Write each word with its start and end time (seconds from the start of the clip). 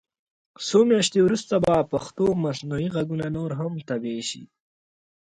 څو 0.67 0.79
میاشتې 0.89 1.19
وروسته 1.23 1.53
به 1.65 1.75
پښتو 1.91 2.25
مصنوعي 2.45 2.87
غږونه 2.95 3.25
نور 3.37 3.51
هم 3.59 3.73
طبعي 3.89 4.21
شي. 4.29 4.43